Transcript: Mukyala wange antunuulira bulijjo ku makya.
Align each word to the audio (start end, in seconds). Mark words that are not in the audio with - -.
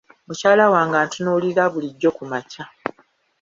Mukyala 0.27 0.65
wange 0.73 0.97
antunuulira 1.03 1.63
bulijjo 1.73 2.09
ku 2.17 2.23
makya. 2.31 2.63